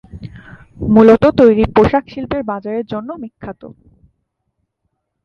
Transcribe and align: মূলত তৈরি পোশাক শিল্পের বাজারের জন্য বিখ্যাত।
মূলত 0.87 1.23
তৈরি 1.39 1.63
পোশাক 1.75 2.03
শিল্পের 2.07 2.41
বাজারের 2.51 2.85
জন্য 2.85 3.09
বিখ্যাত। 3.21 3.61